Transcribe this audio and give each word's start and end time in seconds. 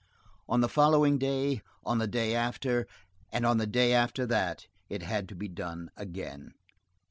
On 0.49 0.61
the 0.61 0.67
following 0.67 1.19
day, 1.19 1.61
on 1.85 1.99
the 1.99 2.07
day 2.07 2.33
after, 2.33 2.87
and 3.31 3.45
on 3.45 3.59
the 3.59 3.67
day 3.67 3.93
after 3.93 4.25
that, 4.25 4.65
it 4.89 5.03
had 5.03 5.29
to 5.29 5.35
be 5.35 5.47
done 5.47 5.91
again. 5.95 6.55